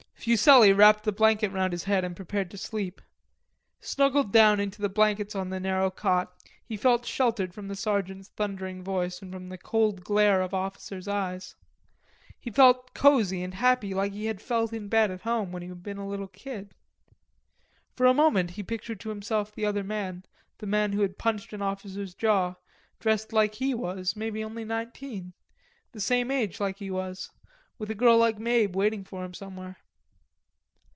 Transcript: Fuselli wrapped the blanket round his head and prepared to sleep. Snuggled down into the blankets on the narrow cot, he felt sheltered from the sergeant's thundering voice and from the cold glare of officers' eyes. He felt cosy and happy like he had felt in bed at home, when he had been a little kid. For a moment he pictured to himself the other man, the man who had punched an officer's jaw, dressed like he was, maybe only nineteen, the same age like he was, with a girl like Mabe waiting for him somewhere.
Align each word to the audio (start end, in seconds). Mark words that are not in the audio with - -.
Fuselli 0.23 0.71
wrapped 0.71 1.03
the 1.03 1.11
blanket 1.11 1.49
round 1.51 1.73
his 1.73 1.85
head 1.85 2.05
and 2.05 2.15
prepared 2.15 2.51
to 2.51 2.57
sleep. 2.59 3.01
Snuggled 3.79 4.31
down 4.31 4.59
into 4.59 4.79
the 4.79 4.87
blankets 4.87 5.33
on 5.33 5.49
the 5.49 5.59
narrow 5.59 5.89
cot, 5.89 6.31
he 6.63 6.77
felt 6.77 7.07
sheltered 7.07 7.55
from 7.55 7.67
the 7.67 7.75
sergeant's 7.75 8.29
thundering 8.29 8.83
voice 8.83 9.23
and 9.23 9.33
from 9.33 9.49
the 9.49 9.57
cold 9.57 10.03
glare 10.03 10.43
of 10.43 10.53
officers' 10.53 11.07
eyes. 11.07 11.55
He 12.39 12.51
felt 12.51 12.93
cosy 12.93 13.41
and 13.41 13.55
happy 13.55 13.95
like 13.95 14.11
he 14.13 14.27
had 14.27 14.43
felt 14.43 14.71
in 14.73 14.89
bed 14.89 15.09
at 15.09 15.21
home, 15.21 15.51
when 15.51 15.63
he 15.63 15.69
had 15.69 15.81
been 15.81 15.97
a 15.97 16.07
little 16.07 16.27
kid. 16.27 16.75
For 17.95 18.05
a 18.05 18.13
moment 18.13 18.51
he 18.51 18.61
pictured 18.61 18.99
to 18.99 19.09
himself 19.09 19.51
the 19.51 19.65
other 19.65 19.83
man, 19.83 20.23
the 20.59 20.67
man 20.67 20.93
who 20.93 21.01
had 21.01 21.17
punched 21.17 21.51
an 21.51 21.63
officer's 21.63 22.13
jaw, 22.13 22.53
dressed 22.99 23.33
like 23.33 23.55
he 23.55 23.73
was, 23.73 24.15
maybe 24.15 24.43
only 24.43 24.65
nineteen, 24.65 25.33
the 25.93 25.99
same 25.99 26.29
age 26.29 26.59
like 26.59 26.77
he 26.77 26.91
was, 26.91 27.31
with 27.79 27.89
a 27.89 27.95
girl 27.95 28.19
like 28.19 28.37
Mabe 28.37 28.75
waiting 28.75 29.03
for 29.03 29.23
him 29.25 29.33
somewhere. 29.33 29.77